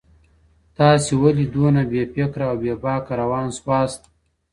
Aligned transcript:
تاسي 0.77 1.13
ولي 1.23 1.45
دونه 1.53 1.81
بې 1.91 2.03
فکره 2.13 2.45
او 2.51 2.55
بې 2.61 2.73
باکه 2.83 3.13
روان 3.21 3.47
سواست؟ 3.57 4.01